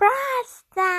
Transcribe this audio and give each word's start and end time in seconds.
Basta! 0.00 0.89